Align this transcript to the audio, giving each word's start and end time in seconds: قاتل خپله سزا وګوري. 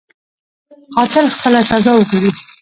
قاتل 0.95 1.25
خپله 1.35 1.61
سزا 1.69 1.91
وګوري. 1.95 2.31